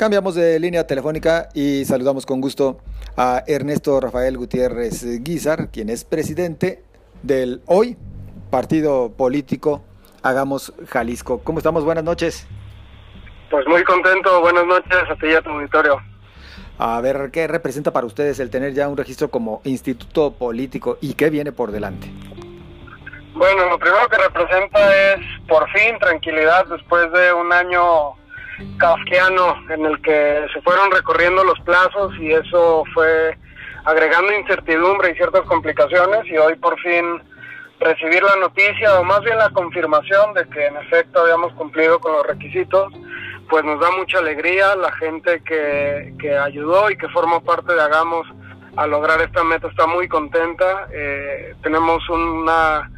Cambiamos 0.00 0.34
de 0.34 0.58
línea 0.58 0.86
telefónica 0.86 1.50
y 1.52 1.84
saludamos 1.84 2.24
con 2.24 2.40
gusto 2.40 2.78
a 3.18 3.44
Ernesto 3.46 4.00
Rafael 4.00 4.38
Gutiérrez 4.38 5.04
Guizar, 5.22 5.68
quien 5.70 5.90
es 5.90 6.06
presidente 6.06 6.82
del 7.22 7.60
hoy 7.66 7.98
partido 8.50 9.12
político 9.12 9.84
Hagamos 10.22 10.72
Jalisco. 10.88 11.42
¿Cómo 11.44 11.58
estamos? 11.58 11.84
Buenas 11.84 12.02
noches. 12.02 12.48
Pues 13.50 13.66
muy 13.66 13.84
contento, 13.84 14.40
buenas 14.40 14.64
noches 14.64 14.90
a 15.10 15.14
ti 15.16 15.26
y 15.26 15.34
a 15.34 15.42
tu 15.42 15.50
auditorio. 15.50 15.98
A 16.78 16.98
ver, 17.02 17.30
¿qué 17.30 17.46
representa 17.46 17.92
para 17.92 18.06
ustedes 18.06 18.40
el 18.40 18.48
tener 18.48 18.72
ya 18.72 18.88
un 18.88 18.96
registro 18.96 19.30
como 19.30 19.60
instituto 19.64 20.32
político 20.32 20.96
y 21.02 21.12
qué 21.12 21.28
viene 21.28 21.52
por 21.52 21.72
delante? 21.72 22.10
Bueno, 23.34 23.66
lo 23.68 23.78
primero 23.78 24.08
que 24.08 24.16
representa 24.16 25.12
es 25.12 25.20
por 25.46 25.68
fin 25.72 25.98
tranquilidad 25.98 26.64
después 26.68 27.12
de 27.12 27.34
un 27.34 27.52
año 27.52 28.18
kafkiano 28.78 29.56
en 29.70 29.86
el 29.86 30.00
que 30.02 30.46
se 30.52 30.60
fueron 30.62 30.90
recorriendo 30.90 31.44
los 31.44 31.58
plazos 31.60 32.14
y 32.18 32.32
eso 32.32 32.84
fue 32.92 33.36
agregando 33.84 34.32
incertidumbre 34.32 35.10
y 35.10 35.14
ciertas 35.14 35.42
complicaciones 35.42 36.26
y 36.26 36.36
hoy 36.36 36.54
por 36.56 36.78
fin 36.80 37.22
recibir 37.80 38.22
la 38.22 38.36
noticia 38.36 39.00
o 39.00 39.04
más 39.04 39.20
bien 39.22 39.38
la 39.38 39.50
confirmación 39.50 40.34
de 40.34 40.46
que 40.48 40.66
en 40.66 40.76
efecto 40.76 41.20
habíamos 41.20 41.52
cumplido 41.54 41.98
con 41.98 42.12
los 42.12 42.26
requisitos, 42.26 42.92
pues 43.48 43.64
nos 43.64 43.80
da 43.80 43.90
mucha 43.92 44.18
alegría 44.18 44.76
la 44.76 44.92
gente 44.92 45.42
que, 45.42 46.14
que 46.20 46.36
ayudó 46.36 46.90
y 46.90 46.96
que 46.96 47.08
formó 47.08 47.42
parte 47.42 47.72
de 47.72 47.80
Hagamos 47.80 48.26
a 48.76 48.86
lograr 48.86 49.20
esta 49.22 49.42
meta. 49.44 49.68
Está 49.68 49.86
muy 49.86 50.08
contenta, 50.08 50.88
eh, 50.92 51.54
tenemos 51.62 52.06
una 52.10 52.90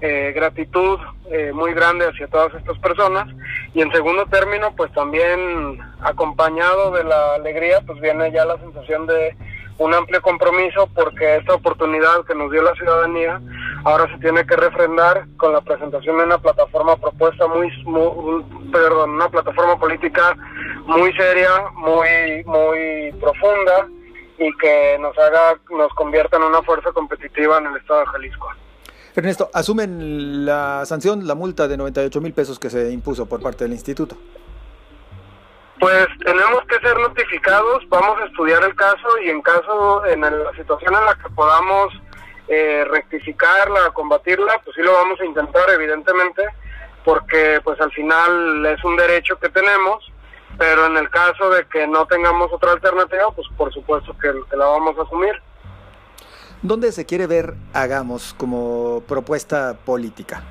eh, 0.00 0.32
gratitud 0.34 0.98
eh, 1.30 1.52
muy 1.52 1.72
grande 1.72 2.06
hacia 2.06 2.26
todas 2.26 2.52
estas 2.54 2.78
personas 2.78 3.28
y 3.74 3.82
en 3.82 3.90
segundo 3.92 4.24
término 4.26 4.72
pues 4.76 4.92
también 4.92 5.80
acompañado 6.00 6.92
de 6.92 7.04
la 7.04 7.34
alegría 7.34 7.80
pues 7.84 8.00
viene 8.00 8.30
ya 8.30 8.44
la 8.44 8.56
sensación 8.58 9.06
de 9.06 9.36
un 9.78 9.92
amplio 9.92 10.22
compromiso 10.22 10.88
porque 10.94 11.36
esta 11.36 11.54
oportunidad 11.54 12.24
que 12.26 12.36
nos 12.36 12.52
dio 12.52 12.62
la 12.62 12.74
ciudadanía 12.74 13.40
ahora 13.84 14.08
se 14.12 14.18
tiene 14.18 14.46
que 14.46 14.54
refrendar 14.54 15.26
con 15.36 15.52
la 15.52 15.60
presentación 15.60 16.18
de 16.18 16.24
una 16.24 16.38
plataforma 16.38 16.96
propuesta 16.96 17.48
muy, 17.48 17.68
perdón 18.70 19.10
una 19.10 19.28
plataforma 19.28 19.76
política 19.76 20.36
muy 20.86 21.12
seria 21.14 21.50
muy 21.74 22.44
muy 22.46 23.12
profunda 23.20 23.88
y 24.38 24.52
que 24.58 24.96
nos 25.00 25.18
haga 25.18 25.58
nos 25.70 25.92
convierta 25.94 26.36
en 26.36 26.44
una 26.44 26.62
fuerza 26.62 26.92
competitiva 26.92 27.58
en 27.58 27.66
el 27.66 27.76
estado 27.76 28.00
de 28.00 28.06
Jalisco. 28.06 28.48
Ernesto, 29.16 29.48
¿asumen 29.54 30.44
la 30.44 30.84
sanción, 30.86 31.26
la 31.26 31.36
multa 31.36 31.68
de 31.68 31.76
98 31.76 32.20
mil 32.20 32.34
pesos 32.34 32.58
que 32.58 32.68
se 32.68 32.90
impuso 32.90 33.26
por 33.26 33.40
parte 33.40 33.62
del 33.62 33.72
instituto? 33.72 34.16
Pues 35.78 36.06
tenemos 36.24 36.64
que 36.66 36.80
ser 36.80 36.98
notificados, 36.98 37.88
vamos 37.88 38.20
a 38.20 38.24
estudiar 38.24 38.64
el 38.64 38.74
caso 38.74 39.18
y 39.24 39.30
en 39.30 39.40
caso, 39.40 40.04
en 40.06 40.20
la 40.22 40.52
situación 40.56 40.94
en 40.94 41.04
la 41.04 41.14
que 41.14 41.28
podamos 41.30 41.92
eh, 42.48 42.84
rectificarla, 42.90 43.90
combatirla, 43.92 44.60
pues 44.64 44.74
sí 44.74 44.82
lo 44.82 44.92
vamos 44.92 45.20
a 45.20 45.24
intentar, 45.24 45.70
evidentemente, 45.70 46.42
porque 47.04 47.60
pues 47.62 47.80
al 47.80 47.92
final 47.92 48.66
es 48.66 48.82
un 48.82 48.96
derecho 48.96 49.38
que 49.38 49.48
tenemos, 49.48 50.10
pero 50.58 50.86
en 50.86 50.96
el 50.96 51.08
caso 51.10 51.50
de 51.50 51.66
que 51.66 51.86
no 51.86 52.06
tengamos 52.06 52.52
otra 52.52 52.72
alternativa, 52.72 53.30
pues 53.30 53.46
por 53.56 53.72
supuesto 53.72 54.16
que 54.18 54.32
la 54.56 54.66
vamos 54.66 54.98
a 54.98 55.02
asumir. 55.02 55.40
¿Dónde 56.64 56.92
se 56.92 57.04
quiere 57.04 57.26
ver 57.26 57.56
Hagamos 57.74 58.32
como 58.38 59.02
propuesta 59.06 59.76
política? 59.84 60.42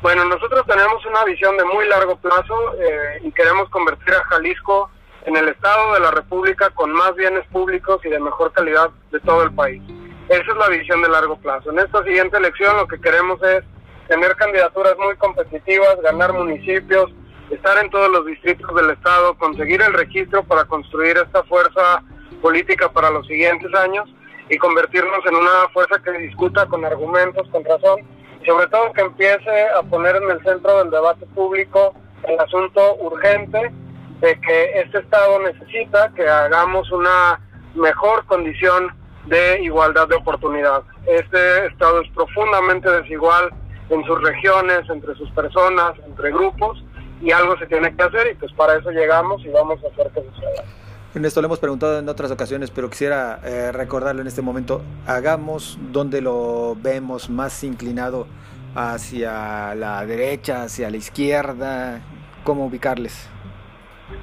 Bueno, 0.00 0.24
nosotros 0.24 0.64
tenemos 0.66 1.04
una 1.04 1.22
visión 1.26 1.54
de 1.58 1.64
muy 1.66 1.86
largo 1.86 2.16
plazo 2.16 2.54
eh, 2.80 3.20
y 3.22 3.30
queremos 3.30 3.68
convertir 3.68 4.14
a 4.14 4.24
Jalisco 4.24 4.90
en 5.26 5.36
el 5.36 5.48
Estado 5.48 5.92
de 5.92 6.00
la 6.00 6.10
República 6.12 6.70
con 6.70 6.92
más 6.92 7.14
bienes 7.14 7.46
públicos 7.48 8.00
y 8.06 8.08
de 8.08 8.18
mejor 8.20 8.52
calidad 8.52 8.88
de 9.12 9.20
todo 9.20 9.42
el 9.42 9.52
país. 9.52 9.82
Esa 10.30 10.50
es 10.50 10.56
la 10.56 10.68
visión 10.68 11.02
de 11.02 11.10
largo 11.10 11.36
plazo. 11.36 11.72
En 11.72 11.78
esta 11.78 12.02
siguiente 12.02 12.38
elección 12.38 12.74
lo 12.78 12.88
que 12.88 12.98
queremos 13.02 13.38
es 13.42 13.62
tener 14.08 14.34
candidaturas 14.36 14.96
muy 14.96 15.14
competitivas, 15.16 16.00
ganar 16.00 16.32
municipios, 16.32 17.12
estar 17.50 17.76
en 17.84 17.90
todos 17.90 18.10
los 18.10 18.24
distritos 18.24 18.74
del 18.74 18.88
Estado, 18.88 19.36
conseguir 19.36 19.82
el 19.82 19.92
registro 19.92 20.42
para 20.42 20.64
construir 20.64 21.18
esta 21.18 21.42
fuerza 21.42 22.02
política 22.40 22.90
para 22.90 23.10
los 23.10 23.26
siguientes 23.26 23.74
años 23.74 24.08
y 24.50 24.58
convertirnos 24.58 25.24
en 25.26 25.36
una 25.36 25.68
fuerza 25.72 26.02
que 26.02 26.10
discuta 26.18 26.66
con 26.66 26.84
argumentos, 26.84 27.48
con 27.50 27.64
razón, 27.64 28.00
y 28.42 28.46
sobre 28.46 28.66
todo 28.66 28.92
que 28.92 29.02
empiece 29.02 29.68
a 29.78 29.82
poner 29.84 30.16
en 30.16 30.30
el 30.30 30.42
centro 30.42 30.78
del 30.78 30.90
debate 30.90 31.24
público 31.26 31.94
el 32.24 32.38
asunto 32.38 32.96
urgente 32.96 33.72
de 34.20 34.40
que 34.40 34.80
este 34.80 34.98
Estado 34.98 35.38
necesita 35.40 36.12
que 36.14 36.28
hagamos 36.28 36.90
una 36.90 37.40
mejor 37.74 38.26
condición 38.26 38.94
de 39.26 39.62
igualdad 39.62 40.08
de 40.08 40.16
oportunidad. 40.16 40.82
Este 41.06 41.66
Estado 41.66 42.02
es 42.02 42.10
profundamente 42.10 42.90
desigual 42.90 43.50
en 43.88 44.04
sus 44.04 44.20
regiones, 44.22 44.80
entre 44.90 45.14
sus 45.14 45.30
personas, 45.30 45.92
entre 46.06 46.32
grupos, 46.32 46.82
y 47.20 47.30
algo 47.32 47.56
se 47.58 47.66
tiene 47.66 47.94
que 47.94 48.02
hacer 48.02 48.32
y 48.32 48.34
pues 48.34 48.52
para 48.54 48.76
eso 48.76 48.90
llegamos 48.90 49.44
y 49.44 49.48
vamos 49.48 49.78
a 49.84 49.88
hacer 49.88 50.10
que 50.12 50.22
suceda. 50.22 50.64
Esto 51.12 51.42
lo 51.42 51.46
hemos 51.46 51.58
preguntado 51.58 51.98
en 51.98 52.08
otras 52.08 52.30
ocasiones, 52.30 52.70
pero 52.70 52.88
quisiera 52.88 53.40
eh, 53.42 53.72
recordarlo 53.72 54.22
en 54.22 54.28
este 54.28 54.42
momento. 54.42 54.80
Hagamos 55.08 55.76
donde 55.90 56.20
lo 56.20 56.76
vemos 56.76 57.28
más 57.28 57.64
inclinado 57.64 58.28
hacia 58.76 59.74
la 59.74 60.06
derecha, 60.06 60.62
hacia 60.62 60.88
la 60.88 60.96
izquierda. 60.96 62.00
¿Cómo 62.44 62.66
ubicarles? 62.66 63.28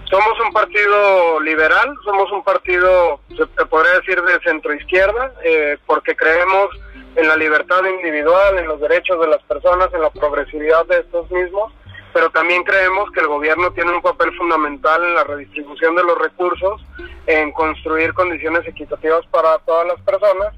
Somos 0.10 0.40
un 0.46 0.54
partido 0.54 1.42
liberal, 1.42 1.94
somos 2.06 2.32
un 2.32 2.42
partido, 2.44 3.20
se 3.36 3.66
podría 3.66 3.94
decir, 4.00 4.22
de 4.22 4.40
centro 4.40 4.74
izquierda, 4.74 5.34
eh, 5.44 5.78
porque 5.86 6.16
creemos 6.16 6.70
en 7.18 7.28
la 7.28 7.36
libertad 7.36 7.84
individual, 7.86 8.60
en 8.60 8.68
los 8.68 8.80
derechos 8.80 9.20
de 9.20 9.28
las 9.28 9.44
personas, 9.44 9.94
en 9.94 10.02
la 10.02 10.10
progresividad 10.10 10.86
de 10.86 11.00
estos 11.00 11.30
mismos 11.32 11.74
pero 12.14 12.30
también 12.30 12.64
creemos 12.64 13.12
que 13.12 13.20
el 13.20 13.28
gobierno 13.28 13.72
tiene 13.72 13.92
un 13.92 14.02
papel 14.02 14.36
fundamental 14.36 15.04
en 15.04 15.16
la 15.16 15.24
redistribución 15.24 15.96
de 15.96 16.04
los 16.04 16.18
recursos, 16.18 16.82
en 17.28 17.52
construir 17.52 18.14
condiciones 18.14 18.68
equitativas 18.68 19.26
para 19.28 19.58
todas 19.60 19.88
las 19.88 20.02
personas, 20.02 20.54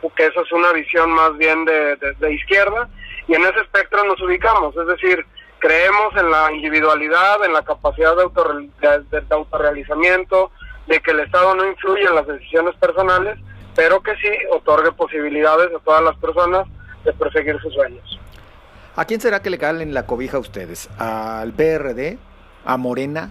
porque 0.00 0.26
eso 0.26 0.42
es 0.42 0.52
una 0.52 0.72
visión 0.72 1.10
más 1.10 1.36
bien 1.36 1.64
de, 1.64 2.32
izquierda, 2.32 2.88
y 3.26 3.34
en 3.34 3.42
ese 3.42 3.60
espectro 3.60 4.04
nos 4.04 4.20
ubicamos, 4.20 4.76
es 4.76 4.86
decir, 4.86 5.24
creemos 5.58 6.14
en 6.16 6.30
la 6.30 6.52
individualidad, 6.52 7.44
en 7.44 7.54
la 7.54 7.62
capacidad 7.62 8.14
de, 8.16 9.20
de, 9.20 9.34
autorrealizamiento, 9.34 10.50
de 10.86 11.00
que 11.00 11.12
el 11.12 11.20
Estado 11.20 11.54
no 11.54 11.66
influye 11.66 12.04
en 12.04 12.14
las 12.14 12.26
decisiones 12.26 12.74
personales, 12.76 13.38
pero 13.74 14.02
que 14.02 14.14
sí 14.16 14.28
otorgue 14.52 14.92
posibilidades 14.92 15.74
a 15.74 15.78
todas 15.80 16.02
las 16.02 16.16
personas 16.16 16.66
de 17.04 17.12
perseguir 17.14 17.58
sus 17.60 17.72
sueños. 17.72 18.13
¿A 18.96 19.06
quién 19.06 19.20
será 19.20 19.42
que 19.42 19.50
le 19.50 19.58
calen 19.58 19.92
la 19.92 20.06
cobija 20.06 20.36
a 20.36 20.40
ustedes? 20.40 20.88
¿Al 20.98 21.52
PRD? 21.52 22.16
¿A 22.64 22.76
Morena? 22.76 23.30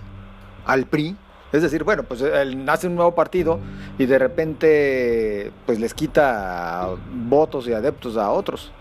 ¿Al 0.66 0.85
PRI? 0.85 1.16
Es 1.53 1.62
decir, 1.62 1.85
bueno, 1.85 2.03
pues 2.03 2.22
él 2.22 2.66
nace 2.66 2.88
un 2.88 2.96
nuevo 2.96 3.16
partido 3.16 3.59
y 3.97 4.06
de 4.06 4.19
repente 4.19 5.51
pues 5.66 5.79
les 5.79 5.94
quita 5.94 6.90
votos 7.12 7.68
y 7.68 7.74
adeptos 7.74 8.18
a 8.18 8.29
otros. 8.31 8.74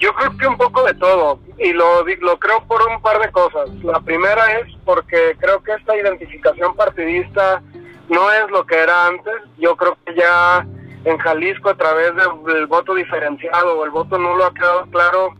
Yo 0.00 0.12
creo 0.14 0.36
que 0.36 0.46
un 0.48 0.56
poco 0.56 0.82
de 0.82 0.94
todo 0.94 1.38
y 1.58 1.72
lo, 1.72 2.04
lo 2.04 2.38
creo 2.40 2.64
por 2.66 2.82
un 2.88 3.00
par 3.00 3.20
de 3.20 3.30
cosas. 3.30 3.68
La 3.84 4.00
primera 4.00 4.58
es 4.58 4.74
porque 4.84 5.36
creo 5.38 5.62
que 5.62 5.74
esta 5.74 5.94
identificación 5.96 6.74
partidista 6.74 7.62
no 8.08 8.32
es 8.32 8.50
lo 8.50 8.66
que 8.66 8.78
era 8.78 9.06
antes. 9.06 9.34
Yo 9.58 9.76
creo 9.76 9.96
que 10.04 10.16
ya 10.16 10.66
en 11.04 11.18
Jalisco 11.18 11.70
a 11.70 11.76
través 11.76 12.12
del 12.46 12.66
voto 12.66 12.94
diferenciado 12.94 13.78
o 13.78 13.84
el 13.84 13.90
voto 13.90 14.18
nulo 14.18 14.46
ha 14.46 14.54
quedado 14.54 14.86
claro 14.86 15.34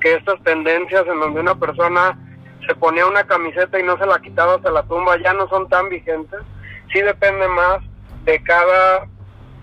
que 0.00 0.14
estas 0.14 0.42
tendencias 0.42 1.06
en 1.06 1.20
donde 1.20 1.40
una 1.40 1.54
persona 1.54 2.18
se 2.66 2.74
ponía 2.74 3.06
una 3.06 3.24
camiseta 3.24 3.78
y 3.78 3.82
no 3.82 3.96
se 3.98 4.06
la 4.06 4.20
quitaba 4.20 4.54
hasta 4.54 4.70
la 4.70 4.82
tumba 4.84 5.16
ya 5.18 5.32
no 5.32 5.48
son 5.48 5.68
tan 5.68 5.88
vigentes. 5.88 6.40
Sí 6.92 7.00
depende 7.00 7.46
más 7.48 7.78
de 8.24 8.42
cada 8.42 9.06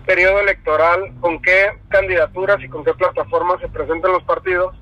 periodo 0.06 0.40
electoral 0.40 1.12
con 1.20 1.40
qué 1.42 1.70
candidaturas 1.88 2.62
y 2.62 2.68
con 2.68 2.84
qué 2.84 2.94
plataformas 2.94 3.60
se 3.60 3.68
presentan 3.68 4.12
los 4.12 4.22
partidos. 4.24 4.74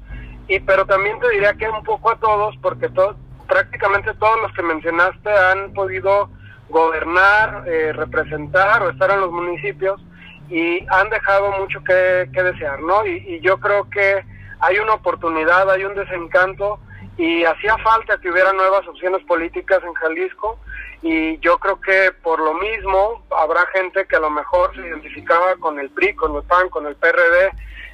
Y 0.48 0.60
pero 0.60 0.86
también 0.86 1.18
te 1.18 1.28
diría 1.30 1.54
que 1.54 1.68
un 1.68 1.82
poco 1.82 2.10
a 2.10 2.20
todos, 2.20 2.54
porque 2.62 2.88
prácticamente 3.48 4.14
todos 4.14 4.40
los 4.42 4.52
que 4.52 4.62
mencionaste 4.62 5.30
han 5.30 5.72
podido 5.72 6.30
gobernar, 6.68 7.64
eh, 7.66 7.92
representar 7.92 8.82
o 8.82 8.90
estar 8.90 9.10
en 9.10 9.20
los 9.20 9.32
municipios 9.32 10.00
y 10.48 10.86
han 10.88 11.10
dejado 11.10 11.52
mucho 11.58 11.82
que, 11.82 11.92
desear, 12.32 12.80
¿no? 12.80 13.04
y 13.04 13.40
yo 13.40 13.58
creo 13.58 13.88
que 13.90 14.24
hay 14.60 14.78
una 14.78 14.94
oportunidad, 14.94 15.70
hay 15.70 15.84
un 15.84 15.94
desencanto 15.94 16.78
y 17.18 17.44
hacía 17.44 17.76
falta 17.78 18.18
que 18.18 18.30
hubiera 18.30 18.52
nuevas 18.52 18.86
opciones 18.86 19.22
políticas 19.24 19.82
en 19.84 19.94
Jalisco 19.94 20.58
y 21.02 21.38
yo 21.38 21.58
creo 21.58 21.80
que 21.80 22.12
por 22.22 22.40
lo 22.40 22.54
mismo 22.54 23.22
habrá 23.30 23.66
gente 23.74 24.06
que 24.06 24.16
a 24.16 24.20
lo 24.20 24.30
mejor 24.30 24.74
se 24.74 24.82
identificaba 24.86 25.56
con 25.56 25.78
el 25.78 25.90
PRI, 25.90 26.14
con 26.14 26.36
el 26.36 26.42
PAN, 26.42 26.68
con 26.68 26.86
el 26.86 26.96
PRD, 26.96 27.52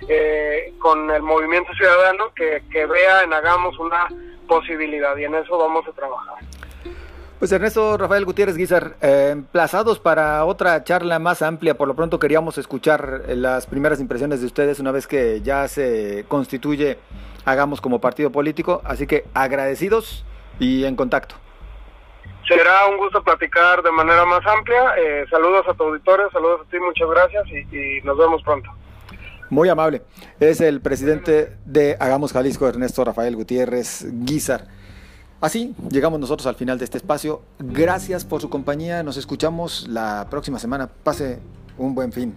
eh, 0.08 0.72
con 0.78 1.10
el 1.10 1.22
Movimiento 1.22 1.72
Ciudadano, 1.74 2.32
que, 2.34 2.62
que 2.70 2.86
vea 2.86 3.22
en 3.22 3.32
Hagamos 3.32 3.78
una 3.78 4.08
posibilidad 4.48 5.16
y 5.16 5.24
en 5.24 5.34
eso 5.34 5.58
vamos 5.58 5.86
a 5.86 5.92
trabajar. 5.92 6.36
Pues 7.42 7.50
Ernesto 7.50 7.98
Rafael 7.98 8.24
Gutiérrez 8.24 8.56
Guizar, 8.56 8.94
eh, 9.00 9.30
emplazados 9.32 9.98
para 9.98 10.44
otra 10.44 10.84
charla 10.84 11.18
más 11.18 11.42
amplia. 11.42 11.76
Por 11.76 11.88
lo 11.88 11.96
pronto 11.96 12.20
queríamos 12.20 12.56
escuchar 12.56 13.22
eh, 13.26 13.34
las 13.34 13.66
primeras 13.66 13.98
impresiones 13.98 14.38
de 14.38 14.46
ustedes 14.46 14.78
una 14.78 14.92
vez 14.92 15.08
que 15.08 15.40
ya 15.42 15.66
se 15.66 16.24
constituye 16.28 16.98
Hagamos 17.44 17.80
como 17.80 18.00
partido 18.00 18.30
político. 18.30 18.80
Así 18.84 19.08
que 19.08 19.24
agradecidos 19.34 20.24
y 20.60 20.84
en 20.84 20.94
contacto. 20.94 21.34
Será 22.46 22.86
un 22.86 22.96
gusto 22.96 23.20
platicar 23.24 23.82
de 23.82 23.90
manera 23.90 24.24
más 24.24 24.46
amplia. 24.46 24.94
Eh, 24.96 25.24
saludos 25.28 25.66
a 25.68 25.74
tu 25.74 25.82
auditorio, 25.82 26.30
saludos 26.30 26.60
a 26.64 26.70
ti, 26.70 26.78
muchas 26.78 27.10
gracias 27.10 27.44
y, 27.48 27.76
y 27.76 28.02
nos 28.02 28.16
vemos 28.18 28.40
pronto. 28.44 28.70
Muy 29.50 29.68
amable. 29.68 30.02
Es 30.38 30.60
el 30.60 30.80
presidente 30.80 31.56
de 31.64 31.96
Hagamos 31.98 32.32
Jalisco, 32.32 32.68
Ernesto 32.68 33.04
Rafael 33.04 33.34
Gutiérrez 33.34 34.06
Guizar. 34.24 34.68
Así 35.42 35.74
llegamos 35.90 36.20
nosotros 36.20 36.46
al 36.46 36.54
final 36.54 36.78
de 36.78 36.84
este 36.84 36.98
espacio. 36.98 37.42
Gracias 37.58 38.24
por 38.24 38.40
su 38.40 38.48
compañía. 38.48 39.02
Nos 39.02 39.16
escuchamos 39.16 39.88
la 39.88 40.28
próxima 40.30 40.60
semana. 40.60 40.86
Pase 40.86 41.40
un 41.76 41.96
buen 41.96 42.12
fin. 42.12 42.36